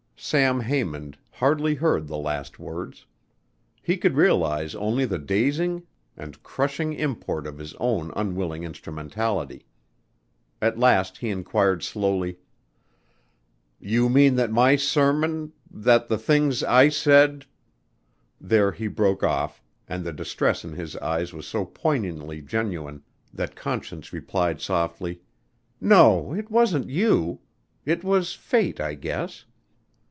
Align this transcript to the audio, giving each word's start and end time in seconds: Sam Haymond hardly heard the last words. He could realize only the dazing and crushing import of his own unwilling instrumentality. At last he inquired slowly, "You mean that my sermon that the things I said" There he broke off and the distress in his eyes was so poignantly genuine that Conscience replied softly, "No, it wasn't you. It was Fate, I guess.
Sam 0.23 0.61
Haymond 0.61 1.17
hardly 1.33 1.73
heard 1.73 2.07
the 2.07 2.15
last 2.15 2.59
words. 2.59 3.07
He 3.81 3.97
could 3.97 4.15
realize 4.15 4.75
only 4.75 5.03
the 5.03 5.17
dazing 5.17 5.81
and 6.15 6.41
crushing 6.43 6.93
import 6.93 7.47
of 7.47 7.57
his 7.57 7.73
own 7.79 8.11
unwilling 8.15 8.63
instrumentality. 8.63 9.65
At 10.61 10.77
last 10.77 11.17
he 11.17 11.31
inquired 11.31 11.81
slowly, 11.81 12.37
"You 13.79 14.09
mean 14.09 14.35
that 14.35 14.51
my 14.51 14.75
sermon 14.75 15.53
that 15.71 16.07
the 16.07 16.19
things 16.19 16.63
I 16.63 16.89
said" 16.89 17.47
There 18.39 18.71
he 18.73 18.85
broke 18.87 19.23
off 19.23 19.63
and 19.87 20.05
the 20.05 20.13
distress 20.13 20.63
in 20.63 20.73
his 20.73 20.95
eyes 20.97 21.33
was 21.33 21.47
so 21.47 21.65
poignantly 21.65 22.43
genuine 22.43 23.01
that 23.33 23.55
Conscience 23.55 24.13
replied 24.13 24.61
softly, 24.61 25.23
"No, 25.81 26.31
it 26.31 26.51
wasn't 26.51 26.89
you. 26.91 27.39
It 27.85 28.03
was 28.03 28.35
Fate, 28.35 28.79
I 28.79 28.93
guess. 28.93 29.45